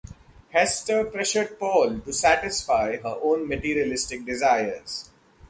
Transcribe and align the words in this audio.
Hester 0.49 1.03
pressures 1.03 1.51
Paul 1.59 1.99
to 1.99 2.11
satisfy 2.11 2.95
her 2.97 3.17
own 3.21 3.47
materialistic 3.47 4.25
desires. 4.25 5.11